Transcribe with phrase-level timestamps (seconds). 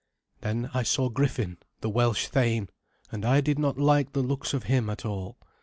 [0.39, 2.69] Then I saw Griffin, the Welsh thane,
[3.11, 5.37] and I did not like the looks of him at all.